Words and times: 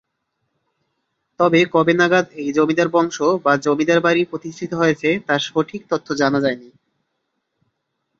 তবে 1.39 1.59
কবে 1.73 1.93
নাগাদ 1.93 2.25
এই 2.41 2.49
জমিদার 2.57 2.89
বংশ 2.95 3.17
বা 3.45 3.53
জমিদার 3.65 3.99
বাড়ি 4.01 4.21
প্রতিষ্ঠিত 4.25 4.71
হয়েছে 4.73 5.09
তার 5.27 5.41
সঠিক 5.47 5.81
তথ্য 5.91 6.07
জানা 6.21 6.39
যায়নি। 6.45 6.69